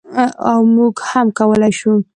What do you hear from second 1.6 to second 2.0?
شو.